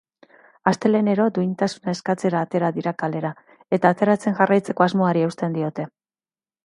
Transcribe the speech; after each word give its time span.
Astelehenero 0.69 1.27
duintasuna 1.35 1.93
eskatzera 1.97 2.41
atera 2.45 2.71
dira 2.79 2.95
kalera, 3.03 3.31
eta 3.79 3.93
ateratzen 3.97 4.39
jarraitzeko 4.41 4.87
asmoari 4.87 5.27
eusten 5.29 5.59
diote. 5.59 5.87